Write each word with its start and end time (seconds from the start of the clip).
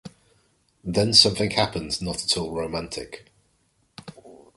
Then 0.83 1.13
something 1.13 1.51
happened 1.51 2.01
not 2.01 2.23
at 2.23 2.35
all 2.35 2.55
romantic. 2.57 3.31